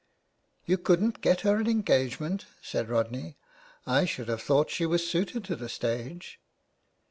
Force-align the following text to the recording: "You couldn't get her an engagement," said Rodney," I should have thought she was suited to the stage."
"You 0.65 0.79
couldn't 0.79 1.21
get 1.21 1.41
her 1.41 1.57
an 1.57 1.67
engagement," 1.67 2.47
said 2.59 2.89
Rodney," 2.89 3.37
I 3.85 4.05
should 4.05 4.29
have 4.29 4.41
thought 4.41 4.71
she 4.71 4.87
was 4.87 5.07
suited 5.07 5.43
to 5.43 5.55
the 5.55 5.69
stage." 5.69 6.39